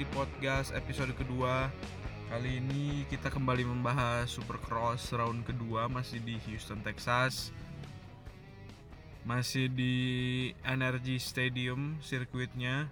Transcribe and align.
di 0.00 0.08
podcast 0.16 0.72
episode 0.72 1.12
kedua. 1.12 1.68
Kali 2.32 2.56
ini 2.56 3.04
kita 3.12 3.28
kembali 3.28 3.68
membahas 3.68 4.32
Supercross 4.32 5.12
round 5.12 5.44
kedua 5.44 5.92
Masih 5.92 6.24
di 6.24 6.40
Houston, 6.48 6.80
Texas. 6.80 7.52
Masih 9.28 9.68
di 9.68 9.96
Energy 10.64 11.20
Stadium 11.20 12.00
sirkuitnya. 12.00 12.88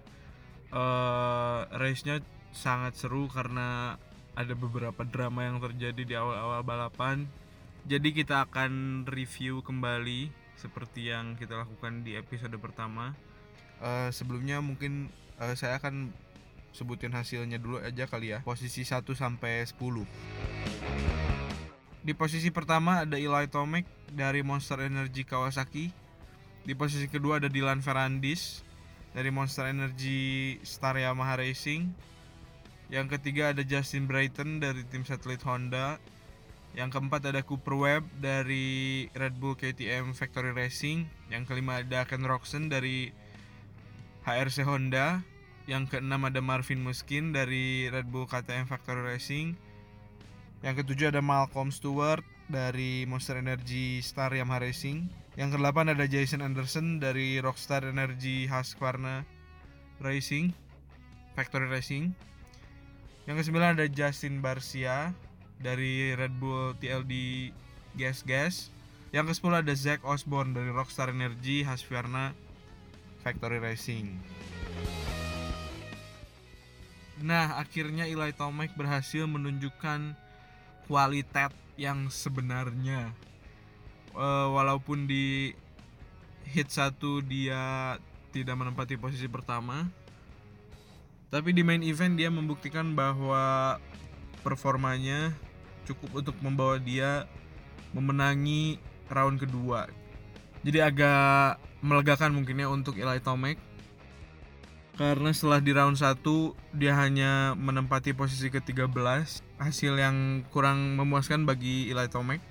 Uh, 0.69 1.65
Race-nya 1.81 2.21
sangat 2.53 2.93
seru 2.93 3.25
karena 3.25 3.97
ada 4.37 4.53
beberapa 4.53 5.01
drama 5.01 5.49
yang 5.49 5.57
terjadi 5.57 6.05
di 6.05 6.13
awal-awal 6.13 6.61
balapan. 6.61 7.25
Jadi 7.89 8.13
kita 8.13 8.45
akan 8.45 9.01
review 9.09 9.65
kembali 9.65 10.29
Seperti 10.61 11.09
yang 11.09 11.33
kita 11.41 11.57
lakukan 11.65 12.05
di 12.05 12.13
episode 12.13 12.53
pertama. 12.61 13.17
Uh, 13.81 14.13
Sebelumnya 14.13 14.61
mungkin 14.61 15.09
uh, 15.41 15.57
saya 15.57 15.81
akan 15.81 16.28
sebutin 16.71 17.13
hasilnya 17.13 17.57
dulu 17.57 17.81
aja 17.81 18.05
kali 18.05 18.33
ya. 18.33 18.39
Posisi 18.45 18.85
1 18.85 19.01
sampai 19.13 19.65
10. 19.65 20.05
Di 21.99 22.15
posisi 22.15 22.49
pertama 22.49 23.03
ada 23.03 23.19
Eli 23.19 23.45
Tomek 23.51 23.85
dari 24.15 24.41
Monster 24.41 24.81
Energy 24.87 25.27
Kawasaki. 25.27 25.91
Di 26.63 26.73
posisi 26.73 27.05
kedua 27.11 27.37
ada 27.37 27.51
Dylan 27.51 27.83
Ferrandis 27.83 28.63
dari 29.11 29.29
Monster 29.33 29.69
Energy 29.69 30.57
Star 30.63 30.95
Yamaha 30.95 31.37
Racing. 31.37 31.91
Yang 32.89 33.19
ketiga 33.19 33.53
ada 33.53 33.61
Justin 33.61 34.09
Brighton 34.09 34.57
dari 34.57 34.81
tim 34.89 35.05
satelit 35.05 35.43
Honda. 35.45 36.01
Yang 36.73 36.97
keempat 36.97 37.21
ada 37.29 37.41
Cooper 37.41 37.75
Webb 37.77 38.05
dari 38.21 39.05
Red 39.13 39.37
Bull 39.37 39.57
KTM 39.57 40.13
Factory 40.13 40.53
Racing. 40.53 41.05
Yang 41.29 41.43
kelima 41.49 41.81
ada 41.81 42.05
Ken 42.05 42.25
Roxon 42.25 42.69
dari 42.69 43.13
HRC 44.25 44.65
Honda. 44.65 45.21
Yang 45.69 45.93
keenam 45.93 46.25
ada 46.25 46.41
Marvin 46.41 46.81
Muskin 46.81 47.29
dari 47.29 47.93
Red 47.93 48.09
Bull 48.09 48.25
KTM 48.25 48.65
Factory 48.65 49.05
Racing. 49.05 49.53
Yang 50.65 50.81
ketujuh 50.81 51.13
ada 51.13 51.21
Malcolm 51.21 51.69
Stewart 51.69 52.25
dari 52.49 53.05
Monster 53.05 53.37
Energy 53.37 54.01
Star 54.01 54.33
Yamaha 54.33 54.65
Racing. 54.65 55.05
Yang 55.37 55.61
kedelapan 55.61 55.93
ada 55.93 56.09
Jason 56.09 56.41
Anderson 56.41 56.97
dari 56.97 57.37
Rockstar 57.37 57.85
Energy 57.85 58.49
Husqvarna 58.49 59.21
Racing 60.01 60.57
Factory 61.37 61.69
Racing. 61.69 62.17
Yang 63.29 63.45
kesembilan 63.45 63.77
ada 63.77 63.85
Justin 63.85 64.41
Barcia 64.41 65.13
dari 65.61 66.17
Red 66.17 66.33
Bull 66.41 66.73
TLD 66.81 67.13
Gas 67.93 68.25
Gas. 68.25 68.73
Yang 69.13 69.37
ke-10 69.37 69.53
ada 69.53 69.73
Zack 69.77 70.01
Osborne 70.01 70.57
dari 70.57 70.73
Rockstar 70.73 71.13
Energy 71.13 71.61
Husqvarna 71.61 72.33
Factory 73.21 73.61
Racing. 73.61 74.17
Nah, 77.19 77.59
akhirnya 77.59 78.07
Eli 78.07 78.31
Tomek 78.31 78.79
berhasil 78.79 79.27
menunjukkan 79.27 80.15
kualitas 80.87 81.51
yang 81.75 82.07
sebenarnya. 82.07 83.11
Uh, 84.15 84.51
walaupun 84.55 85.05
di 85.05 85.53
hit 86.49 86.71
satu 86.71 87.21
dia 87.21 87.95
tidak 88.33 88.55
menempati 88.57 88.97
posisi 88.97 89.27
pertama, 89.29 89.85
tapi 91.29 91.53
di 91.53 91.61
main 91.61 91.85
event 91.85 92.17
dia 92.17 92.33
membuktikan 92.33 92.97
bahwa 92.97 93.77
performanya 94.41 95.29
cukup 95.85 96.25
untuk 96.25 96.35
membawa 96.41 96.81
dia 96.81 97.29
memenangi 97.93 98.81
round 99.13 99.37
kedua. 99.37 99.85
Jadi 100.65 100.79
agak 100.81 101.61
melegakan 101.85 102.33
mungkinnya 102.33 102.67
untuk 102.67 102.97
Eli 102.97 103.21
Tomek 103.21 103.68
karena 104.99 105.31
setelah 105.31 105.63
di 105.63 105.71
round 105.71 105.95
1 105.95 106.19
dia 106.75 106.91
hanya 106.99 107.55
menempati 107.55 108.11
posisi 108.11 108.51
ke-13 108.51 108.91
hasil 109.55 109.93
yang 109.95 110.43
kurang 110.51 110.99
memuaskan 110.99 111.47
bagi 111.47 111.87
Eli 111.87 112.11
Tomek 112.11 112.43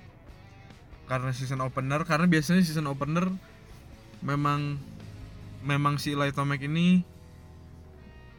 karena 1.13 1.29
season 1.37 1.61
opener 1.61 2.09
karena 2.09 2.25
biasanya 2.25 2.65
season 2.65 2.89
opener 2.89 3.29
memang 4.25 4.81
memang 5.61 6.01
si 6.01 6.17
Eli 6.17 6.33
Tomek 6.33 6.65
ini 6.65 7.05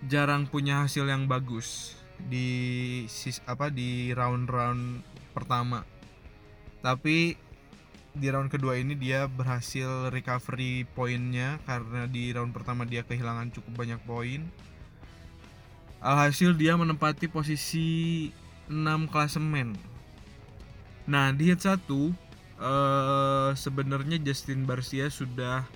jarang 0.09 0.50
punya 0.50 0.81
hasil 0.81 1.06
yang 1.06 1.30
bagus 1.30 1.94
di 2.18 3.06
apa 3.46 3.70
di 3.70 4.09
round-round 4.12 5.06
pertama. 5.38 5.86
Tapi 6.80 7.36
di 8.18 8.28
round 8.34 8.50
kedua 8.50 8.78
ini 8.80 8.97
dia 8.97 9.30
berhasil 9.30 10.09
recovery 10.09 10.86
poinnya 10.97 11.62
karena 11.70 12.09
di 12.09 12.34
round 12.34 12.52
pertama 12.52 12.84
dia 12.86 13.06
kehilangan 13.06 13.53
cukup 13.53 13.86
banyak 13.86 14.02
poin. 14.03 14.42
Alhasil 16.00 16.56
dia 16.56 16.80
menempati 16.80 17.28
posisi 17.28 18.30
6 18.72 19.12
klasemen. 19.12 19.75
Nah, 21.09 21.34
di 21.36 21.52
hit 21.52 21.66
1 21.66 21.75
uh, 21.84 23.52
sebenarnya 23.52 24.16
Justin 24.24 24.64
Barcia 24.64 25.12
sudah 25.12 25.68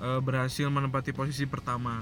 uh, 0.00 0.20
berhasil 0.24 0.70
menempati 0.72 1.12
posisi 1.12 1.44
pertama. 1.44 2.00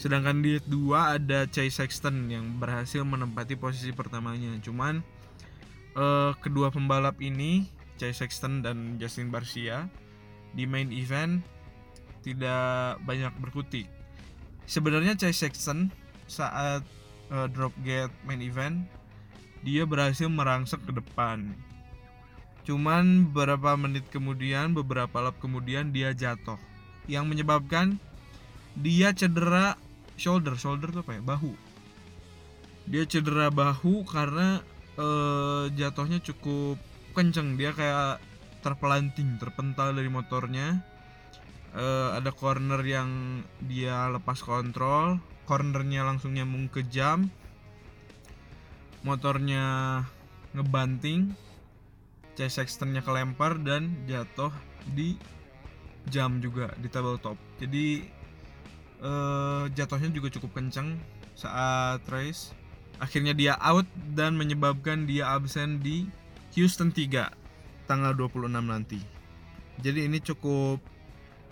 Sedangkan 0.00 0.42
di 0.42 0.58
hit 0.58 0.66
2 0.66 1.14
ada 1.20 1.46
Chase 1.46 1.78
Sexton 1.78 2.26
yang 2.26 2.58
berhasil 2.58 3.06
menempati 3.06 3.54
posisi 3.54 3.94
pertamanya. 3.94 4.50
Cuman 4.58 5.04
uh, 5.94 6.34
kedua 6.42 6.74
pembalap 6.74 7.20
ini 7.22 7.70
Chase 8.00 8.24
Sexton 8.24 8.64
dan 8.64 8.96
Justin 8.96 9.28
Barcia 9.28 9.84
di 10.56 10.64
main 10.64 10.88
event 10.88 11.44
tidak 12.24 12.96
banyak 13.04 13.28
berkutik. 13.44 13.84
Sebenarnya 14.64 15.20
Chase 15.20 15.44
Sexton 15.44 15.92
saat 16.24 16.80
uh, 17.28 17.44
drop 17.52 17.76
gate 17.84 18.12
main 18.24 18.40
event 18.40 18.88
dia 19.60 19.84
berhasil 19.84 20.24
merangsek 20.32 20.80
ke 20.88 20.96
depan. 20.96 21.52
Cuman 22.64 23.28
beberapa 23.28 23.76
menit 23.76 24.08
kemudian, 24.08 24.72
beberapa 24.72 25.20
lap 25.20 25.36
kemudian 25.40 25.92
dia 25.92 26.16
jatuh. 26.16 26.56
Yang 27.04 27.24
menyebabkan 27.28 28.00
dia 28.78 29.12
cedera 29.12 29.76
shoulder, 30.16 30.56
shoulder 30.56 30.88
tuh 30.92 31.04
apa 31.04 31.12
ya? 31.18 31.22
Bahu. 31.24 31.52
Dia 32.88 33.04
cedera 33.04 33.52
bahu 33.52 34.08
karena 34.08 34.64
uh, 34.96 35.68
jatuhnya 35.76 36.24
cukup 36.24 36.80
kenceng 37.12 37.58
dia 37.58 37.74
kayak 37.74 38.22
terpelanting 38.60 39.40
terpental 39.40 39.94
dari 39.96 40.08
motornya. 40.12 40.80
Uh, 41.70 42.18
ada 42.18 42.34
corner 42.34 42.82
yang 42.82 43.42
dia 43.62 44.10
lepas 44.10 44.42
kontrol 44.42 45.22
cornernya 45.46 46.02
langsung 46.02 46.34
nyambung 46.34 46.66
ke 46.66 46.82
jam 46.90 47.30
motornya 49.06 50.02
ngebanting 50.50 51.30
chase 52.38 52.62
externnya 52.62 53.02
kelempar 53.02 53.58
dan 53.62 54.06
jatuh 54.06 54.54
di 54.94 55.18
jam 56.08 56.40
juga 56.40 56.72
di 56.78 56.88
tabletop. 56.88 57.36
Jadi 57.60 58.06
uh, 59.04 59.68
jatuhnya 59.74 60.10
juga 60.14 60.32
cukup 60.32 60.56
kenceng 60.56 60.96
saat 61.36 62.00
race. 62.08 62.54
Akhirnya 63.00 63.32
dia 63.32 63.54
out 63.60 63.88
dan 64.12 64.36
menyebabkan 64.36 65.08
dia 65.08 65.32
absen 65.32 65.80
di 65.80 66.08
Houston 66.58 66.90
3 66.90 67.30
tanggal 67.86 68.12
26 68.14 68.50
nanti. 68.50 68.98
Jadi 69.80 70.06
ini 70.06 70.18
cukup 70.22 70.82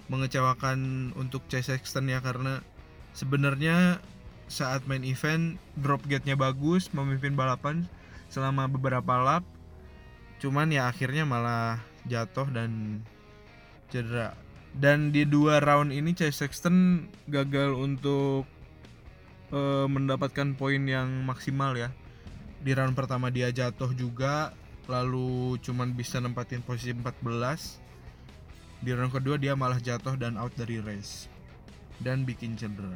mengecewakan 0.08 1.10
untuk 1.14 1.44
Chase 1.46 1.76
Sexton 1.76 2.08
ya 2.08 2.18
karena 2.24 2.64
sebenarnya 3.12 4.00
saat 4.48 4.88
main 4.88 5.04
event 5.04 5.60
drop 5.76 6.00
gate-nya 6.08 6.34
bagus, 6.34 6.88
memimpin 6.96 7.36
balapan 7.36 7.84
selama 8.32 8.66
beberapa 8.66 9.20
lap. 9.20 9.44
Cuman 10.40 10.72
ya 10.72 10.88
akhirnya 10.88 11.28
malah 11.28 11.82
jatuh 12.08 12.48
dan 12.48 13.02
cedera. 13.92 14.32
Dan 14.72 15.10
di 15.12 15.24
dua 15.28 15.60
round 15.60 15.92
ini 15.92 16.12
Chase 16.16 16.44
Sexton 16.44 17.08
gagal 17.28 17.76
untuk 17.76 18.48
uh, 19.52 19.86
mendapatkan 19.88 20.56
poin 20.56 20.80
yang 20.84 21.24
maksimal 21.28 21.76
ya. 21.76 21.92
Di 22.62 22.72
round 22.74 22.96
pertama 22.96 23.28
dia 23.28 23.52
jatuh 23.52 23.92
juga, 23.94 24.52
lalu 24.88 25.60
cuman 25.60 25.92
bisa 25.92 26.16
nempatin 26.18 26.64
posisi 26.64 26.96
14 26.96 27.20
di 28.80 28.90
round 28.94 29.12
kedua 29.12 29.36
dia 29.36 29.52
malah 29.58 29.76
jatuh 29.78 30.16
dan 30.16 30.40
out 30.40 30.54
dari 30.56 30.80
race. 30.80 31.28
Dan 31.98 32.22
bikin 32.22 32.54
cedera. 32.54 32.94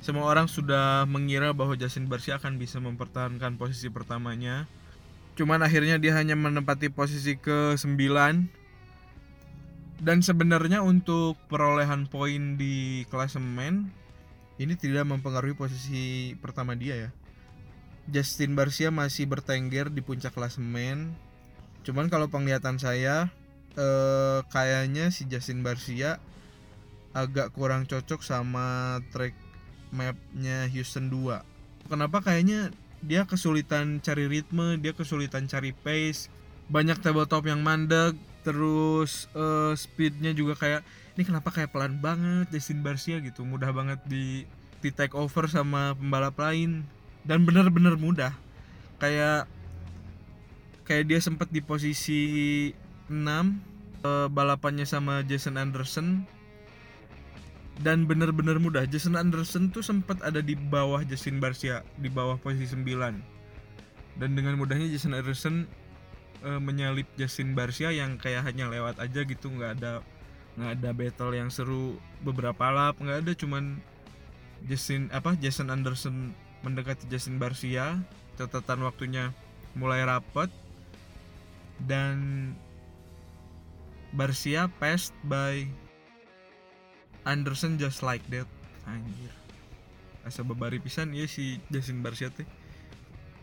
Semua 0.00 0.24
orang 0.24 0.48
sudah 0.48 1.04
mengira 1.04 1.52
bahwa 1.52 1.76
Justin 1.76 2.08
Barcia 2.08 2.40
akan 2.40 2.56
bisa 2.56 2.80
mempertahankan 2.80 3.60
posisi 3.60 3.92
pertamanya. 3.92 4.64
Cuman 5.36 5.60
akhirnya 5.60 6.00
dia 6.00 6.16
hanya 6.16 6.32
menempati 6.32 6.88
posisi 6.88 7.36
ke 7.36 7.76
9 7.76 8.58
dan 9.98 10.22
sebenarnya 10.22 10.80
untuk 10.80 11.36
perolehan 11.50 12.08
poin 12.08 12.54
di 12.56 13.02
klasemen 13.10 13.90
ini 14.58 14.74
tidak 14.78 15.06
mempengaruhi 15.06 15.58
posisi 15.58 16.34
pertama 16.38 16.78
dia 16.78 16.94
ya 17.06 17.10
Justin 18.08 18.56
Barcia 18.56 18.88
masih 18.88 19.28
bertengger 19.28 19.92
di 19.92 20.00
puncak 20.00 20.32
klasemen. 20.32 21.12
Cuman 21.84 22.08
kalau 22.08 22.28
penglihatan 22.28 22.80
saya 22.80 23.28
eh, 23.76 24.40
kayaknya 24.48 25.12
si 25.12 25.28
Justin 25.28 25.60
Barcia 25.60 26.20
agak 27.12 27.56
kurang 27.56 27.88
cocok 27.88 28.20
sama 28.20 29.00
track 29.12 29.32
mapnya 29.88 30.68
Houston 30.68 31.08
2 31.08 31.58
kenapa? 31.88 32.20
Kayaknya 32.20 32.70
dia 33.00 33.24
kesulitan 33.24 34.04
cari 34.04 34.28
ritme 34.28 34.76
dia 34.78 34.92
kesulitan 34.92 35.48
cari 35.48 35.72
pace. 35.72 36.28
Banyak 36.68 37.00
tabletop 37.00 37.48
yang 37.48 37.64
mandek 37.64 38.14
terus 38.44 39.26
uh, 39.32 39.72
speednya 39.74 40.36
juga 40.36 40.54
kayak 40.54 40.84
ini 41.16 41.26
kenapa 41.26 41.50
kayak 41.50 41.74
pelan 41.74 41.98
banget 41.98 42.52
Justin 42.52 42.84
Barcia? 42.84 43.18
gitu. 43.24 43.42
Mudah 43.42 43.72
banget 43.72 43.98
di 44.04 44.44
di 44.78 44.94
take 44.94 45.16
over 45.16 45.50
sama 45.50 45.96
pembalap 45.98 46.38
lain 46.38 46.86
dan 47.28 47.44
bener-bener 47.44 47.94
mudah. 48.00 48.32
Kayak 48.96 49.44
kayak 50.88 51.04
dia 51.04 51.20
sempat 51.20 51.52
di 51.52 51.60
posisi 51.60 52.20
6 53.12 53.12
uh, 53.12 54.26
balapannya 54.32 54.88
sama 54.88 55.20
Jason 55.28 55.60
Anderson. 55.60 56.24
Dan 57.78 58.10
bener-bener 58.10 58.58
mudah. 58.58 58.88
Jason 58.90 59.14
Anderson 59.14 59.70
tuh 59.70 59.86
sempat 59.86 60.18
ada 60.26 60.42
di 60.42 60.58
bawah 60.58 61.04
Justin 61.06 61.38
Barcia 61.38 61.86
di 62.00 62.10
bawah 62.10 62.34
posisi 62.40 62.74
9 62.74 63.38
dan 64.18 64.34
dengan 64.34 64.58
mudahnya 64.58 64.90
Jason 64.90 65.14
Anderson 65.14 65.70
uh, 66.42 66.58
menyalip 66.58 67.06
Justin 67.14 67.54
Barcia 67.54 67.94
yang 67.94 68.18
kayak 68.18 68.44
hanya 68.44 68.66
lewat 68.66 68.98
aja 68.98 69.22
gitu 69.22 69.48
nggak 69.48 69.78
ada 69.78 70.02
nggak 70.58 70.70
ada 70.74 70.90
battle 70.90 71.32
yang 71.38 71.48
seru 71.54 71.96
beberapa 72.26 72.66
lap 72.68 72.98
nggak 72.98 73.18
ada 73.24 73.32
cuman 73.38 73.78
Justin 74.66 75.06
apa 75.14 75.38
Jason 75.38 75.70
Anderson 75.70 76.34
mendekati 76.62 77.06
Justin 77.06 77.38
Barcia 77.38 77.98
catatan 78.38 78.86
waktunya 78.86 79.34
mulai 79.74 80.06
rapat 80.06 80.50
dan 81.86 82.50
Barcia 84.14 84.72
passed 84.80 85.14
by 85.26 85.68
Anderson 87.28 87.76
just 87.76 88.00
like 88.00 88.24
that. 88.32 88.48
Anjir. 88.88 89.30
Asa 90.24 90.40
babari 90.40 90.80
pisan 90.80 91.12
ya 91.12 91.28
si 91.28 91.60
Justin 91.68 92.00
Barcia 92.00 92.32
teh. 92.32 92.48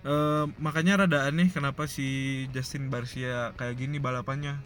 Uh, 0.05 0.49
makanya 0.61 1.05
rada 1.05 1.25
aneh 1.25 1.49
kenapa 1.49 1.89
si 1.89 2.45
Justin 2.53 2.89
Barcia 2.89 3.53
kayak 3.57 3.77
gini 3.77 4.01
balapannya. 4.01 4.57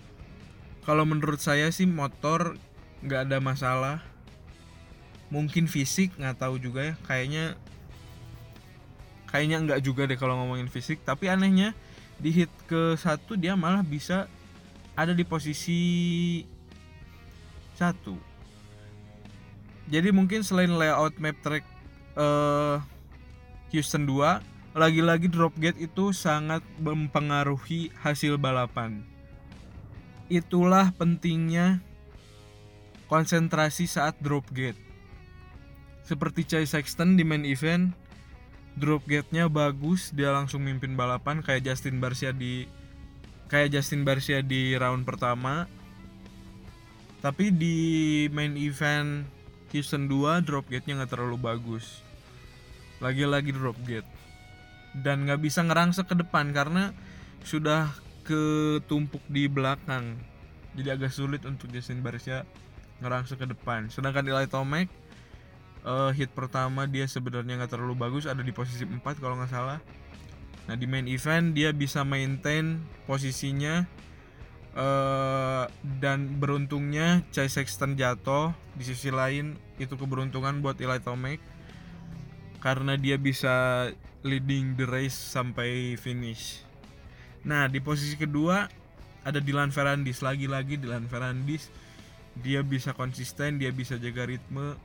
Kalau 0.88 1.04
menurut 1.04 1.44
saya 1.44 1.68
sih 1.72 1.88
motor 1.88 2.56
nggak 3.04 3.28
ada 3.28 3.38
masalah. 3.44 3.98
Mungkin 5.30 5.68
fisik 5.68 6.16
nggak 6.16 6.40
tahu 6.40 6.58
juga 6.64 6.92
ya. 6.92 6.96
Kayaknya 7.04 7.60
kayaknya 9.30 9.58
nggak 9.64 9.82
juga 9.86 10.10
deh 10.10 10.18
kalau 10.18 10.36
ngomongin 10.42 10.68
fisik 10.68 11.02
tapi 11.06 11.30
anehnya 11.30 11.78
di 12.20 12.34
hit 12.34 12.52
ke 12.68 12.98
satu 13.00 13.38
dia 13.40 13.56
malah 13.56 13.86
bisa 13.86 14.28
ada 14.98 15.16
di 15.16 15.24
posisi 15.24 15.82
satu 17.80 18.18
jadi 19.90 20.12
mungkin 20.12 20.44
selain 20.44 20.74
layout 20.74 21.16
map 21.18 21.38
track 21.40 21.64
uh, 22.20 22.84
Houston 23.72 24.04
2 24.04 24.78
lagi-lagi 24.78 25.32
drop 25.32 25.56
gate 25.58 25.80
itu 25.82 26.14
sangat 26.14 26.62
mempengaruhi 26.78 27.90
hasil 28.02 28.38
balapan 28.38 29.02
Itulah 30.30 30.94
pentingnya 30.94 31.82
konsentrasi 33.10 33.90
saat 33.90 34.14
drop 34.22 34.46
gate. 34.54 34.78
Seperti 36.06 36.46
Chai 36.46 36.70
Sexton 36.70 37.18
di 37.18 37.26
main 37.26 37.42
event, 37.50 37.98
drop 38.80 39.04
gate-nya 39.06 39.52
bagus, 39.52 40.16
dia 40.16 40.32
langsung 40.32 40.64
mimpin 40.64 40.96
balapan 40.96 41.44
kayak 41.44 41.68
Justin 41.68 42.00
Barcia 42.00 42.32
di 42.32 42.66
kayak 43.52 43.76
Justin 43.76 44.08
Barcia 44.08 44.40
di 44.40 44.74
round 44.80 45.04
pertama. 45.04 45.68
Tapi 47.20 47.52
di 47.52 47.78
main 48.32 48.56
event 48.56 49.28
Houston 49.76 50.08
2 50.08 50.48
drop 50.48 50.72
gate-nya 50.72 51.04
nggak 51.04 51.12
terlalu 51.12 51.36
bagus. 51.36 52.00
Lagi-lagi 53.04 53.52
drop 53.52 53.76
gate. 53.84 54.08
Dan 54.96 55.28
nggak 55.28 55.44
bisa 55.44 55.62
ngerangsek 55.62 56.08
ke 56.08 56.16
depan 56.16 56.56
karena 56.56 56.96
sudah 57.44 57.92
ketumpuk 58.24 59.24
di 59.26 59.50
belakang 59.50 60.18
jadi 60.78 60.96
agak 60.96 61.10
sulit 61.10 61.42
untuk 61.50 61.72
Justin 61.74 62.06
Barcia 62.06 62.46
ngerangsek 63.02 63.42
ke 63.42 63.48
depan 63.50 63.90
sedangkan 63.90 64.28
Eli 64.28 64.46
Tomac 64.46 64.88
uh, 65.86 66.12
hit 66.12 66.32
pertama 66.34 66.88
dia 66.90 67.06
sebenarnya 67.08 67.60
nggak 67.60 67.72
terlalu 67.72 67.96
bagus 67.96 68.28
ada 68.28 68.44
di 68.44 68.52
posisi 68.52 68.84
4 68.84 69.00
kalau 69.20 69.40
nggak 69.40 69.52
salah. 69.52 69.80
Nah 70.68 70.76
di 70.78 70.86
main 70.86 71.10
event 71.10 71.56
dia 71.56 71.74
bisa 71.74 72.06
maintain 72.06 72.78
posisinya 73.10 73.90
uh, 74.78 75.66
dan 75.98 76.38
beruntungnya 76.38 77.26
Chai 77.34 77.50
Sexton 77.50 77.98
jatuh. 77.98 78.54
Di 78.78 78.88
sisi 78.88 79.10
lain 79.12 79.58
itu 79.82 79.98
keberuntungan 79.98 80.62
buat 80.64 80.80
Eli 80.80 81.02
Tomac 81.02 81.42
karena 82.60 83.00
dia 83.00 83.16
bisa 83.16 83.88
leading 84.22 84.76
the 84.76 84.86
race 84.86 85.16
sampai 85.16 85.96
finish. 85.96 86.62
Nah 87.48 87.72
di 87.72 87.80
posisi 87.80 88.20
kedua 88.20 88.68
ada 89.24 89.40
Dylan 89.40 89.72
Ferrandis. 89.72 90.22
Lagi-lagi 90.22 90.78
Dylan 90.78 91.08
Ferrandis 91.08 91.72
dia 92.40 92.64
bisa 92.64 92.96
konsisten 92.96 93.60
dia 93.60 93.74
bisa 93.74 94.00
jaga 94.00 94.24
ritme 94.30 94.78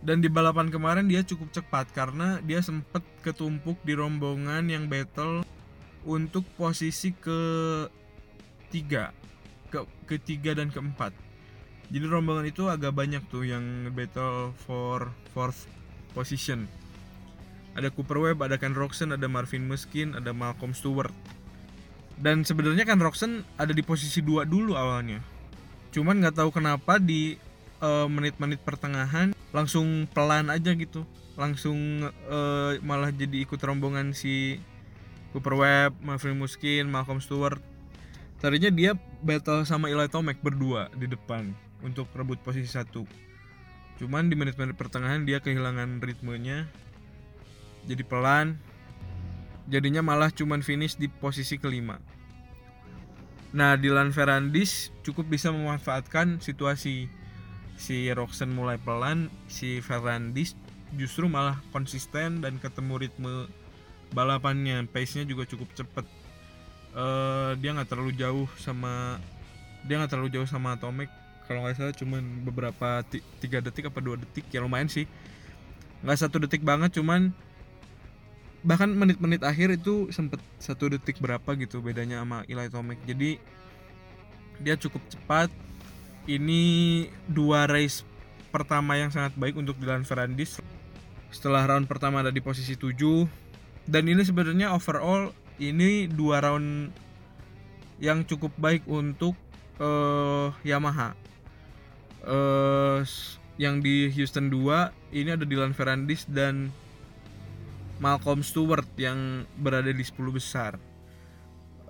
dan 0.00 0.24
di 0.24 0.32
balapan 0.32 0.72
kemarin 0.72 1.04
dia 1.04 1.20
cukup 1.20 1.52
cepat 1.52 1.92
karena 1.92 2.40
dia 2.40 2.64
sempat 2.64 3.04
ketumpuk 3.20 3.76
di 3.84 3.92
rombongan 3.92 4.64
yang 4.72 4.88
battle 4.88 5.44
untuk 6.08 6.44
posisi 6.56 7.12
ke 7.12 7.40
tiga 8.72 9.12
ke 9.68 9.84
ketiga 10.08 10.56
dan 10.56 10.72
keempat. 10.72 11.12
Jadi 11.90 12.06
rombongan 12.06 12.46
itu 12.48 12.70
agak 12.70 12.96
banyak 12.96 13.20
tuh 13.28 13.44
yang 13.44 13.92
battle 13.92 14.56
for 14.64 15.12
fourth 15.36 15.68
position. 16.16 16.64
Ada 17.76 17.92
Cooper 17.92 18.18
Webb 18.18 18.40
ada 18.40 18.56
Ken 18.56 18.72
Roxon 18.72 19.12
ada 19.12 19.28
Marvin 19.28 19.68
Muskin 19.68 20.16
ada 20.16 20.32
Malcolm 20.32 20.72
Stewart. 20.72 21.12
Dan 22.20 22.44
sebenarnya 22.44 22.88
kan 22.88 23.00
Roxen 23.00 23.44
ada 23.60 23.72
di 23.76 23.84
posisi 23.84 24.24
dua 24.24 24.48
dulu 24.48 24.76
awalnya. 24.76 25.20
Cuman 25.92 26.24
nggak 26.24 26.40
tahu 26.40 26.50
kenapa 26.52 26.96
di 26.96 27.36
eh, 27.80 28.06
menit-menit 28.08 28.60
uh, 28.60 28.64
pertengahan 28.64 29.32
langsung 29.50 30.06
pelan 30.10 30.50
aja 30.50 30.74
gitu. 30.74 31.06
Langsung 31.38 32.06
uh, 32.28 32.76
malah 32.84 33.10
jadi 33.14 33.42
ikut 33.46 33.58
rombongan 33.58 34.12
si 34.12 34.60
Cooper 35.32 35.54
Webb, 35.54 35.92
Marvin 36.02 36.36
Muskin, 36.36 36.90
Malcolm 36.90 37.22
Stewart. 37.22 37.62
Tadinya 38.40 38.72
dia 38.72 38.96
battle 39.20 39.68
sama 39.68 39.92
Eli 39.92 40.08
Tomac 40.08 40.40
berdua 40.40 40.88
di 40.96 41.04
depan 41.04 41.52
untuk 41.84 42.08
rebut 42.16 42.40
posisi 42.40 42.68
satu. 42.68 43.04
Cuman 44.00 44.32
di 44.32 44.34
menit-menit 44.34 44.80
pertengahan 44.80 45.28
dia 45.28 45.44
kehilangan 45.44 46.00
ritmenya. 46.00 46.64
Jadi 47.84 48.00
pelan. 48.00 48.56
Jadinya 49.70 50.02
malah 50.02 50.32
cuman 50.32 50.64
finish 50.64 50.96
di 50.98 51.06
posisi 51.06 51.60
kelima. 51.60 52.00
Nah, 53.50 53.74
Dylan 53.74 54.10
Ferrandis 54.14 54.94
cukup 55.02 55.26
bisa 55.30 55.50
memanfaatkan 55.50 56.38
situasi 56.42 57.10
si 57.80 58.12
Roxen 58.12 58.52
mulai 58.52 58.76
pelan, 58.76 59.32
si 59.48 59.80
Ferrandis 59.80 60.52
justru 61.00 61.24
malah 61.32 61.56
konsisten 61.72 62.44
dan 62.44 62.60
ketemu 62.60 63.08
ritme 63.08 63.48
balapannya, 64.12 64.84
pace-nya 64.90 65.24
juga 65.24 65.48
cukup 65.48 65.72
cepet. 65.72 66.04
Uh, 66.92 67.56
dia 67.62 67.72
nggak 67.72 67.88
terlalu 67.88 68.12
jauh 68.18 68.50
sama 68.58 69.16
dia 69.86 69.96
nggak 69.96 70.12
terlalu 70.12 70.28
jauh 70.36 70.44
sama 70.44 70.76
Atomic. 70.76 71.08
Kalau 71.48 71.64
nggak 71.64 71.80
salah 71.80 71.94
cuman 71.96 72.22
beberapa 72.44 73.02
tiga 73.40 73.64
detik 73.64 73.88
apa 73.88 73.98
dua 74.04 74.20
detik. 74.20 74.44
Ya 74.52 74.60
lumayan 74.60 74.92
sih. 74.92 75.08
Nggak 76.04 76.18
satu 76.20 76.36
detik 76.42 76.60
banget 76.60 77.00
cuman 77.00 77.32
bahkan 78.60 78.92
menit-menit 78.92 79.40
akhir 79.40 79.72
itu 79.80 80.12
sempet 80.12 80.36
satu 80.60 80.92
detik 80.92 81.16
berapa 81.16 81.56
gitu 81.56 81.80
bedanya 81.80 82.20
sama 82.20 82.44
Eli 82.44 82.68
Tomac 82.68 83.00
jadi 83.08 83.40
dia 84.60 84.76
cukup 84.76 85.00
cepat 85.08 85.48
ini 86.28 87.06
dua 87.28 87.64
race 87.70 88.04
pertama 88.50 88.98
yang 88.98 89.14
sangat 89.14 89.32
baik 89.38 89.56
untuk 89.56 89.78
Dylan 89.78 90.04
Ferrandis. 90.04 90.58
Setelah 91.30 91.64
round 91.64 91.86
pertama 91.86 92.20
ada 92.20 92.34
di 92.34 92.42
posisi 92.42 92.74
7 92.74 92.90
dan 93.86 94.04
ini 94.10 94.20
sebenarnya 94.26 94.74
overall 94.74 95.30
ini 95.62 96.10
dua 96.10 96.42
round 96.42 96.90
yang 98.02 98.26
cukup 98.26 98.50
baik 98.58 98.82
untuk 98.90 99.38
uh, 99.78 100.50
Yamaha. 100.66 101.14
Uh, 102.20 103.00
yang 103.60 103.80
di 103.80 104.08
Houston 104.12 104.48
2 104.48 105.16
ini 105.16 105.36
ada 105.36 105.44
Dylan 105.44 105.76
Ferrandis 105.76 106.24
dan 106.28 106.72
Malcolm 108.00 108.40
Stewart 108.40 108.88
yang 108.96 109.44
berada 109.60 109.92
di 109.92 110.00
10 110.00 110.16
besar. 110.32 110.80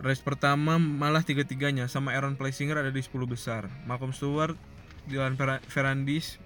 Race 0.01 0.25
pertama 0.25 0.81
malah 0.81 1.21
tiga-tiganya 1.21 1.85
sama 1.85 2.17
Aaron 2.17 2.33
Plessinger 2.41 2.81
ada 2.81 2.89
di 2.89 3.05
10 3.05 3.13
besar. 3.29 3.69
Malcolm 3.85 4.17
Stewart, 4.17 4.57
Dylan 5.05 5.37
Ferrandis, 5.69 6.41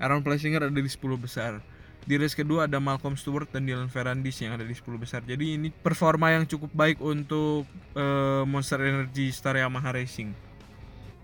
Aaron 0.00 0.24
Plessinger 0.24 0.64
ada 0.64 0.72
di 0.72 0.88
10 0.88 1.20
besar. 1.20 1.60
Di 2.06 2.14
race 2.14 2.38
kedua 2.38 2.70
ada 2.70 2.78
Malcolm 2.78 3.18
Stewart 3.18 3.50
dan 3.50 3.66
Dylan 3.66 3.90
Ferrandis 3.90 4.38
yang 4.38 4.54
ada 4.54 4.62
di 4.62 4.70
10 4.70 4.94
besar. 4.96 5.26
Jadi 5.26 5.58
ini 5.58 5.68
performa 5.74 6.30
yang 6.30 6.46
cukup 6.46 6.70
baik 6.70 7.02
untuk 7.02 7.66
uh, 7.98 8.46
Monster 8.46 8.78
Energy 8.78 9.34
Star 9.34 9.58
Yamaha 9.58 9.90
Racing. 9.90 10.30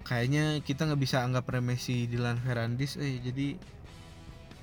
kayaknya 0.02 0.58
kita 0.66 0.90
nggak 0.90 0.98
bisa 0.98 1.22
anggap 1.22 1.46
remeh 1.46 1.78
si 1.78 2.10
Dylan 2.10 2.34
Ferrandis 2.42 2.98
eh 2.98 3.22
jadi 3.22 3.54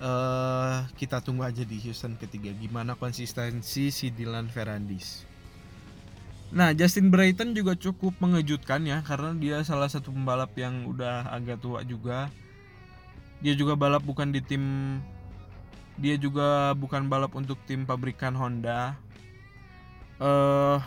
eh 0.04 0.80
kita 1.00 1.24
tunggu 1.24 1.48
aja 1.48 1.64
di 1.64 1.80
Houston 1.80 2.20
ketiga 2.20 2.52
gimana 2.52 3.00
konsistensi 3.00 3.88
si 3.88 4.12
Dylan 4.12 4.52
Ferrandis. 4.52 5.29
Nah, 6.50 6.74
Justin 6.74 7.14
Brayton 7.14 7.54
juga 7.54 7.78
cukup 7.78 8.18
mengejutkan 8.18 8.82
ya 8.82 9.06
karena 9.06 9.38
dia 9.38 9.58
salah 9.62 9.86
satu 9.86 10.10
pembalap 10.10 10.50
yang 10.58 10.90
udah 10.90 11.30
agak 11.30 11.62
tua 11.62 11.86
juga. 11.86 12.34
Dia 13.40 13.54
juga 13.54 13.78
balap 13.78 14.02
bukan 14.02 14.34
di 14.34 14.42
tim 14.42 14.98
dia 16.00 16.16
juga 16.18 16.74
bukan 16.74 17.06
balap 17.12 17.38
untuk 17.38 17.62
tim 17.70 17.86
pabrikan 17.86 18.34
Honda. 18.34 18.98
Uh, 20.18 20.82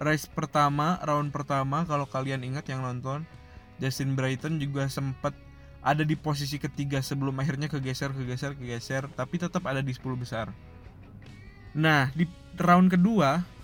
race 0.00 0.24
pertama, 0.24 0.96
round 1.04 1.30
pertama 1.36 1.84
kalau 1.84 2.08
kalian 2.08 2.42
ingat 2.42 2.64
yang 2.72 2.80
nonton, 2.80 3.28
Justin 3.76 4.16
Brayton 4.16 4.56
juga 4.56 4.88
sempat 4.88 5.36
ada 5.84 6.02
di 6.02 6.16
posisi 6.18 6.58
ketiga 6.58 6.98
sebelum 6.98 7.38
akhirnya 7.38 7.70
kegeser 7.70 8.10
kegeser 8.10 8.58
kegeser 8.58 9.06
tapi 9.14 9.38
tetap 9.38 9.62
ada 9.68 9.84
di 9.84 9.92
10 9.94 10.16
besar. 10.16 10.50
Nah, 11.76 12.10
di 12.16 12.24
round 12.58 12.90
kedua 12.90 13.57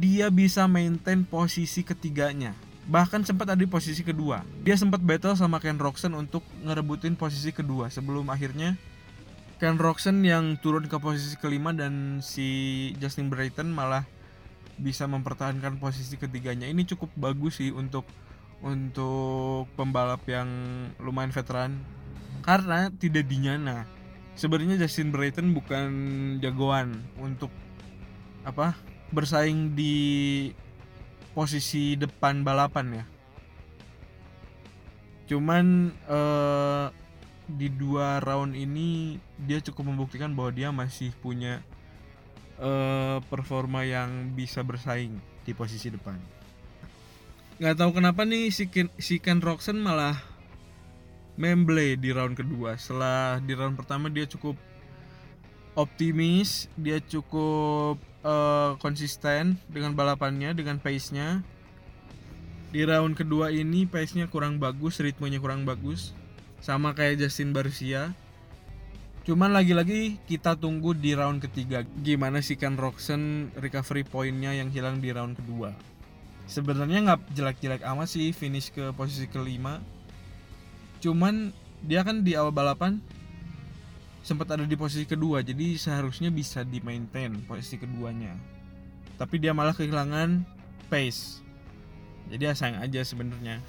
dia 0.00 0.32
bisa 0.32 0.64
maintain 0.64 1.20
posisi 1.28 1.84
ketiganya. 1.84 2.56
Bahkan 2.88 3.28
sempat 3.28 3.52
ada 3.52 3.60
di 3.60 3.68
posisi 3.68 4.00
kedua. 4.00 4.40
Dia 4.64 4.74
sempat 4.74 5.04
battle 5.04 5.36
sama 5.36 5.60
Ken 5.60 5.76
Roxon 5.76 6.16
untuk 6.16 6.40
ngerebutin 6.64 7.14
posisi 7.14 7.52
kedua 7.52 7.92
sebelum 7.92 8.32
akhirnya 8.32 8.80
Ken 9.60 9.76
Roxon 9.76 10.24
yang 10.24 10.56
turun 10.58 10.88
ke 10.88 10.96
posisi 10.96 11.36
kelima 11.36 11.76
dan 11.76 12.24
si 12.24 12.48
Justin 12.96 13.28
Brayton 13.28 13.68
malah 13.68 14.08
bisa 14.80 15.04
mempertahankan 15.04 15.76
posisi 15.76 16.16
ketiganya. 16.16 16.64
Ini 16.64 16.88
cukup 16.88 17.12
bagus 17.20 17.60
sih 17.60 17.68
untuk 17.68 18.08
untuk 18.64 19.68
pembalap 19.76 20.24
yang 20.24 20.48
lumayan 20.96 21.28
veteran 21.28 21.76
karena 22.40 22.88
tidak 22.96 23.28
dinyana. 23.28 23.84
Sebenarnya 24.32 24.80
Justin 24.80 25.12
Brayton 25.12 25.52
bukan 25.52 25.88
jagoan 26.40 27.04
untuk 27.20 27.52
apa 28.48 28.72
bersaing 29.10 29.74
di 29.74 30.50
posisi 31.34 31.94
depan 31.94 32.42
balapan 32.42 33.02
ya. 33.02 33.04
Cuman 35.30 35.94
uh, 36.10 36.90
di 37.46 37.70
dua 37.70 38.22
round 38.22 38.54
ini 38.54 39.18
dia 39.38 39.58
cukup 39.62 39.90
membuktikan 39.94 40.34
bahwa 40.34 40.50
dia 40.54 40.70
masih 40.70 41.14
punya 41.22 41.62
uh, 42.58 43.22
performa 43.26 43.86
yang 43.86 44.34
bisa 44.34 44.62
bersaing 44.62 45.18
di 45.46 45.52
posisi 45.54 45.90
depan. 45.90 46.18
Nggak 47.62 47.76
tahu 47.76 47.90
kenapa 47.98 48.24
nih 48.26 48.50
si 48.50 48.66
Ken, 48.70 48.88
si 48.98 49.22
Ken 49.22 49.38
Roxon 49.38 49.78
malah 49.78 50.18
memble 51.38 51.94
di 51.98 52.10
round 52.10 52.34
kedua. 52.38 52.74
Setelah 52.74 53.38
di 53.38 53.52
round 53.54 53.78
pertama 53.78 54.10
dia 54.10 54.26
cukup 54.26 54.58
optimis 55.78 56.66
dia 56.74 56.98
cukup 56.98 58.09
uh, 58.24 58.76
konsisten 58.80 59.56
dengan 59.70 59.96
balapannya 59.96 60.52
dengan 60.56 60.80
pace-nya. 60.80 61.44
Di 62.70 62.86
round 62.86 63.18
kedua 63.18 63.50
ini 63.50 63.84
pace-nya 63.84 64.30
kurang 64.30 64.62
bagus 64.62 65.02
ritmenya 65.02 65.42
kurang 65.42 65.66
bagus. 65.66 66.14
Sama 66.60 66.92
kayak 66.92 67.24
Justin 67.26 67.56
Barcia. 67.56 68.12
Cuman 69.24 69.52
lagi-lagi 69.52 70.16
kita 70.24 70.56
tunggu 70.56 70.96
di 70.96 71.12
round 71.12 71.44
ketiga. 71.44 71.84
Gimana 72.00 72.40
sih 72.40 72.56
Ken 72.56 72.76
Roxon 72.78 73.52
recovery 73.58 74.04
pointnya 74.04 74.56
yang 74.56 74.72
hilang 74.72 75.00
di 75.00 75.12
round 75.12 75.36
kedua? 75.36 75.76
Sebenarnya 76.50 77.04
nggak 77.04 77.20
jelek-jelek 77.36 77.82
amat 77.84 78.08
sih 78.10 78.32
finish 78.34 78.74
ke 78.74 78.90
posisi 78.96 79.28
kelima. 79.30 79.78
Cuman 80.98 81.54
dia 81.80 82.04
kan 82.04 82.26
di 82.26 82.36
awal 82.36 82.52
balapan 82.52 83.00
sempat 84.20 84.52
ada 84.52 84.68
di 84.68 84.76
posisi 84.76 85.08
kedua 85.08 85.40
jadi 85.40 85.80
seharusnya 85.80 86.28
bisa 86.28 86.60
di 86.64 86.80
maintain 86.84 87.40
posisi 87.48 87.80
keduanya. 87.80 88.36
Tapi 89.16 89.36
dia 89.36 89.52
malah 89.52 89.76
kehilangan 89.76 90.44
pace. 90.88 91.44
Jadi 92.32 92.46
ya 92.46 92.54
sayang 92.56 92.80
aja 92.80 93.00
sebenarnya. 93.04 93.60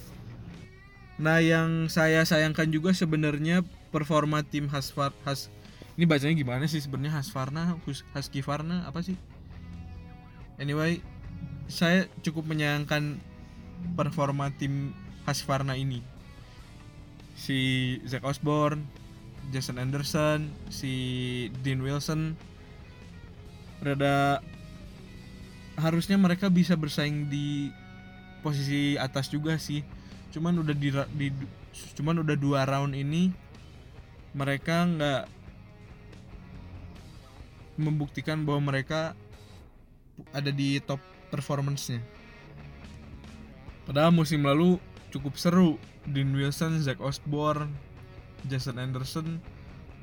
Nah 1.22 1.38
yang 1.43 1.91
saya 1.91 2.24
sayangkan 2.24 2.72
juga 2.72 2.96
sebenarnya 2.96 3.65
performa 3.91 4.41
tim 4.41 4.72
Hasfar 4.72 5.12
Has 5.27 5.51
ini 6.00 6.08
bacanya 6.08 6.34
gimana 6.34 6.63
sih 6.65 6.79
sebenarnya? 6.79 7.20
Hasfarna 7.20 7.75
Haskifarna 8.15 8.88
apa 8.88 9.03
sih? 9.03 9.20
Anyway 10.58 11.03
saya 11.67 12.08
cukup 12.24 12.48
menyayangkan 12.48 13.20
performa 13.96 14.51
tim 14.55 14.96
Hasfarna 15.27 15.75
ini. 15.75 16.03
Si 17.36 17.98
Zack 18.05 18.25
Osborne 18.25 19.00
Jason 19.50 19.81
Anderson, 19.81 20.53
si 20.69 20.93
Dean 21.65 21.81
Wilson 21.81 22.38
rada 23.81 24.45
harusnya 25.81 26.21
mereka 26.21 26.53
bisa 26.53 26.77
bersaing 26.77 27.25
di 27.25 27.74
posisi 28.45 28.95
atas 29.01 29.33
juga 29.33 29.57
sih. 29.57 29.81
Cuman 30.29 30.62
udah 30.62 30.75
di, 30.77 30.93
di 31.17 31.27
cuman 31.98 32.21
udah 32.21 32.38
dua 32.38 32.69
round 32.69 32.93
ini 32.93 33.33
mereka 34.31 34.86
nggak 34.86 35.24
membuktikan 37.81 38.45
bahwa 38.45 38.71
mereka 38.71 39.17
ada 40.31 40.53
di 40.53 40.77
top 40.83 41.01
performance-nya. 41.33 42.03
Padahal 43.89 44.13
musim 44.13 44.45
lalu 44.45 44.77
cukup 45.10 45.36
seru. 45.36 45.81
Dean 46.01 46.33
Wilson, 46.33 46.81
Zack 46.81 46.98
Osborne, 46.98 47.69
Jason 48.45 48.81
Anderson 48.81 49.41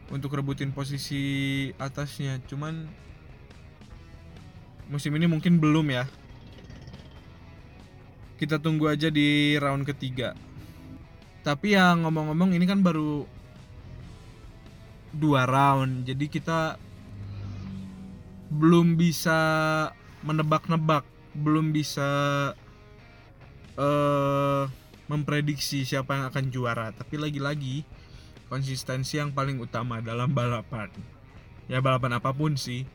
untuk 0.09 0.35
rebutin 0.37 0.73
posisi 0.73 1.69
atasnya. 1.77 2.41
Cuman 2.49 2.89
musim 4.89 5.13
ini 5.17 5.29
mungkin 5.29 5.61
belum 5.61 5.93
ya. 5.93 6.05
Kita 8.39 8.63
tunggu 8.63 8.87
aja 8.89 9.11
di 9.11 9.59
round 9.59 9.85
ketiga. 9.85 10.33
Tapi 11.43 11.75
ya 11.75 11.95
ngomong-ngomong 11.99 12.55
ini 12.55 12.65
kan 12.69 12.81
baru 12.81 13.27
dua 15.13 15.49
round. 15.49 16.07
Jadi 16.07 16.27
kita 16.31 16.79
belum 18.49 18.97
bisa 18.97 19.39
menebak-nebak 20.25 21.05
belum 21.37 21.71
bisa 21.71 22.09
uh, 23.79 24.65
memprediksi 25.07 25.87
siapa 25.87 26.19
yang 26.19 26.25
akan 26.29 26.45
juara. 26.51 26.91
Tapi 26.93 27.17
lagi-lagi 27.17 27.87
konsistensi 28.49 29.21
yang 29.21 29.31
paling 29.31 29.61
utama 29.61 30.01
dalam 30.01 30.33
balapan. 30.33 30.89
Ya 31.69 31.85
balapan 31.85 32.17
apa 32.17 32.33
pun 32.33 32.57
sih. 32.57 32.89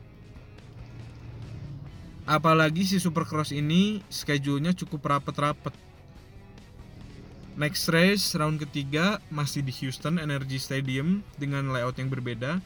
Apalagi 2.26 2.82
si 2.84 2.98
supercross 2.98 3.54
ini 3.54 4.02
schedule-nya 4.10 4.74
cukup 4.74 5.06
rapet-rapet. 5.06 5.72
Next 7.54 7.86
race 7.86 8.34
round 8.34 8.58
ketiga 8.58 9.22
masih 9.30 9.62
di 9.62 9.70
Houston 9.78 10.18
Energy 10.18 10.58
Stadium 10.58 11.22
dengan 11.38 11.70
layout 11.70 11.94
yang 12.02 12.10
berbeda. 12.10 12.58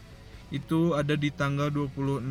Itu 0.48 0.96
ada 0.96 1.12
di 1.12 1.28
tanggal 1.28 1.68
26 1.68 2.24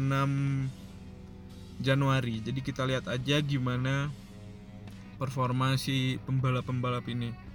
Januari. 1.78 2.42
Jadi 2.42 2.60
kita 2.66 2.82
lihat 2.90 3.06
aja 3.06 3.38
gimana 3.46 4.10
performa 5.22 5.78
si 5.78 6.18
pembalap-pembalap 6.26 7.06
ini 7.14 7.47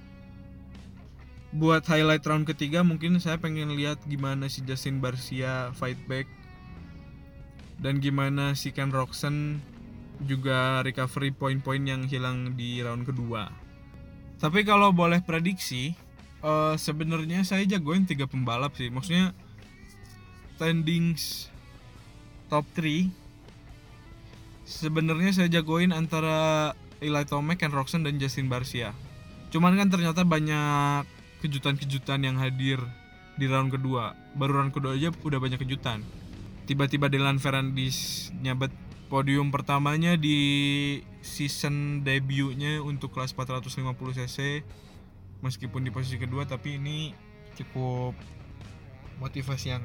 buat 1.53 1.85
highlight 1.85 2.25
round 2.25 2.49
ketiga 2.49 2.81
mungkin 2.81 3.21
saya 3.21 3.37
pengen 3.37 3.77
lihat 3.77 4.01
gimana 4.09 4.49
si 4.49 4.65
Justin 4.65 5.05
Barcia 5.05 5.69
fight 5.77 6.01
back 6.09 6.25
dan 7.83 8.01
gimana 8.01 8.57
si 8.57 8.73
Ken 8.73 8.89
Roxon 8.89 9.61
juga 10.23 10.81
recovery 10.87 11.35
poin-poin 11.35 11.83
yang 11.83 12.07
hilang 12.07 12.55
di 12.55 12.79
round 12.79 13.05
kedua. 13.05 13.51
Tapi 14.39 14.63
kalau 14.63 14.95
boleh 14.95 15.19
prediksi, 15.23 15.99
uh, 16.47 16.79
sebenarnya 16.79 17.43
saya 17.43 17.67
jagoin 17.67 18.07
tiga 18.07 18.31
pembalap 18.31 18.75
sih. 18.79 18.87
Maksudnya 18.87 19.35
standings 20.55 21.51
top 22.47 22.63
3 22.79 23.11
sebenarnya 24.63 25.35
saya 25.35 25.49
jagoin 25.51 25.91
antara 25.91 26.71
Eli 27.03 27.27
Tomac, 27.27 27.59
Ken 27.59 27.75
Roxon 27.75 28.07
dan 28.07 28.17
Justin 28.23 28.47
Barcia. 28.47 28.95
Cuman 29.51 29.75
kan 29.75 29.91
ternyata 29.91 30.23
banyak 30.23 31.03
kejutan-kejutan 31.43 32.23
yang 32.23 32.39
hadir 32.39 32.79
di 33.37 33.51
round 33.51 33.75
kedua. 33.75 34.15
Baru 34.39 34.63
round 34.63 34.71
kedua 34.71 34.95
aja 34.95 35.11
udah 35.11 35.43
banyak 35.43 35.59
kejutan. 35.59 36.07
Tiba-tiba 36.65 37.11
Dylan 37.11 37.43
Ferrandis 37.43 38.31
nyabat 38.39 38.71
podium 39.13 39.53
pertamanya 39.53 40.17
di 40.17 40.41
season 41.21 42.01
debutnya 42.01 42.81
untuk 42.81 43.13
kelas 43.13 43.37
450 43.37 43.93
cc 44.17 44.65
meskipun 45.45 45.85
di 45.85 45.93
posisi 45.93 46.17
kedua 46.17 46.49
tapi 46.49 46.81
ini 46.81 47.13
cukup 47.53 48.17
motivasi 49.21 49.77
yang 49.77 49.85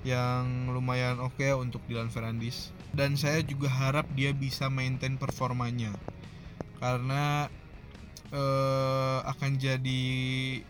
yang 0.00 0.72
lumayan 0.72 1.20
oke 1.20 1.36
okay 1.36 1.52
untuk 1.52 1.84
Dylan 1.84 2.08
Ferrandis 2.08 2.72
dan 2.96 3.20
saya 3.20 3.44
juga 3.44 3.68
harap 3.68 4.08
dia 4.16 4.32
bisa 4.32 4.72
maintain 4.72 5.20
performanya 5.20 5.92
karena 6.80 7.52
uh, 8.32 8.95
akan 9.26 9.58
jadi 9.58 10.02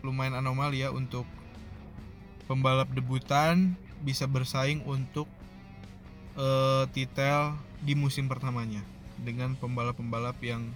lumayan 0.01 0.35
anomali 0.35 0.81
ya 0.81 0.89
untuk 0.89 1.29
pembalap 2.49 2.89
debutan 2.91 3.77
bisa 4.01 4.25
bersaing 4.25 4.81
untuk 4.89 5.29
uh, 6.37 6.89
titel 6.91 7.53
di 7.85 7.93
musim 7.93 8.25
pertamanya 8.25 8.81
dengan 9.21 9.53
pembalap-pembalap 9.57 10.37
yang 10.41 10.69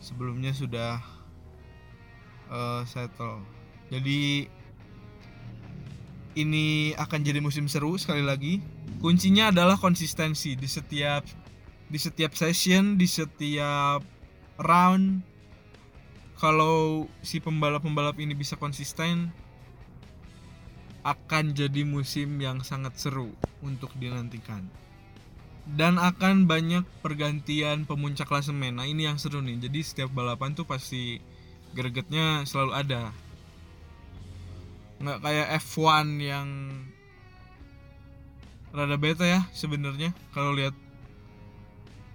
sebelumnya 0.00 0.52
sudah 0.52 1.00
uh, 2.48 2.84
settle. 2.84 3.40
Jadi 3.88 4.48
ini 6.34 6.92
akan 6.98 7.20
jadi 7.22 7.38
musim 7.40 7.70
seru 7.70 7.94
sekali 7.96 8.24
lagi. 8.24 8.60
Kuncinya 8.98 9.52
adalah 9.54 9.78
konsistensi 9.78 10.56
di 10.58 10.68
setiap 10.68 11.24
di 11.88 11.98
setiap 12.00 12.32
session, 12.34 12.96
di 12.98 13.06
setiap 13.06 14.02
round. 14.60 15.33
Kalau 16.44 17.08
si 17.24 17.40
pembalap-pembalap 17.40 18.20
ini 18.20 18.36
bisa 18.36 18.60
konsisten, 18.60 19.32
akan 21.00 21.56
jadi 21.56 21.88
musim 21.88 22.36
yang 22.36 22.60
sangat 22.60 23.00
seru 23.00 23.32
untuk 23.64 23.88
dinantikan. 23.96 24.68
Dan 25.64 25.96
akan 25.96 26.44
banyak 26.44 26.84
pergantian 27.00 27.88
pemuncak 27.88 28.28
klasemen. 28.28 28.76
Nah, 28.76 28.84
ini 28.84 29.08
yang 29.08 29.16
seru 29.16 29.40
nih. 29.40 29.56
Jadi 29.56 29.80
setiap 29.80 30.12
balapan 30.12 30.52
tuh 30.52 30.68
pasti 30.68 31.16
gregetnya 31.72 32.44
selalu 32.44 32.72
ada. 32.76 33.08
Nggak 35.00 35.24
kayak 35.24 35.48
F1 35.64 36.08
yang 36.20 36.48
rada 38.74 39.00
beta 39.00 39.24
ya 39.24 39.46
sebenarnya 39.54 40.10
kalau 40.34 40.52
lihat 40.52 40.76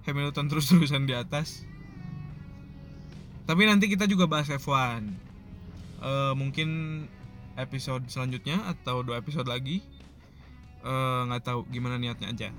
Hamilton 0.06 0.54
terus-terusan 0.54 1.10
di 1.10 1.18
atas. 1.18 1.69
Tapi 3.50 3.66
nanti 3.66 3.90
kita 3.90 4.06
juga 4.06 4.30
bahas 4.30 4.46
F1. 4.46 4.70
Uh, 4.70 5.02
eh, 6.06 6.34
mungkin 6.38 6.70
episode 7.58 8.06
selanjutnya 8.06 8.62
atau 8.70 9.02
dua 9.02 9.18
episode 9.18 9.50
lagi. 9.50 9.82
Eh, 10.86 11.22
nggak 11.26 11.42
uh, 11.42 11.46
tahu 11.50 11.60
gimana 11.74 11.98
niatnya 11.98 12.30
aja. 12.30 12.50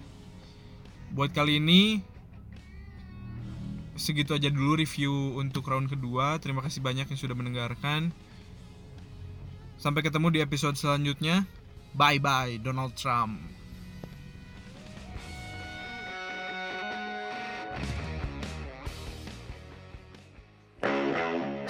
Buat 1.14 1.30
kali 1.30 1.62
ini 1.62 2.02
segitu 3.94 4.34
aja 4.34 4.50
dulu 4.50 4.74
review 4.74 5.38
untuk 5.38 5.70
round 5.70 5.86
kedua. 5.86 6.42
Terima 6.42 6.58
kasih 6.58 6.82
banyak 6.82 7.06
yang 7.06 7.20
sudah 7.22 7.38
mendengarkan. 7.38 8.10
Sampai 9.78 10.02
ketemu 10.02 10.34
di 10.34 10.42
episode 10.42 10.74
selanjutnya. 10.74 11.46
Bye 11.94 12.18
bye 12.18 12.58
Donald 12.58 12.98
Trump. 12.98 13.59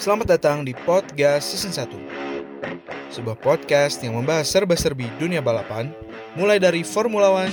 Selamat 0.01 0.33
datang 0.33 0.65
di 0.65 0.73
Podcast 0.73 1.53
Season 1.53 1.77
1 1.77 3.13
Sebuah 3.13 3.37
podcast 3.37 4.01
yang 4.01 4.17
membahas 4.17 4.49
serba-serbi 4.49 5.05
dunia 5.21 5.45
balapan 5.45 5.93
Mulai 6.41 6.57
dari 6.57 6.81
Formula 6.81 7.29
One 7.29 7.53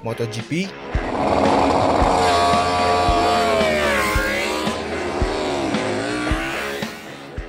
MotoGP 0.00 0.72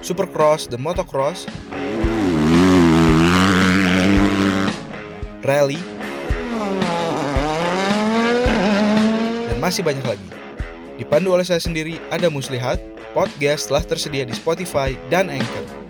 Supercross 0.03 0.67
dan 0.67 0.83
Motocross 0.83 1.47
Rally 5.47 5.79
Dan 9.47 9.57
masih 9.63 9.79
banyak 9.79 10.03
lagi 10.03 10.34
Dipandu 10.95 11.35
oleh 11.35 11.43
saya 11.43 11.59
sendiri, 11.59 11.99
ada 12.07 12.31
Muslihat. 12.31 12.79
Podcast 13.11 13.71
telah 13.71 13.83
tersedia 13.83 14.23
di 14.27 14.35
Spotify 14.35 14.95
dan 15.11 15.31
Anchor. 15.31 15.84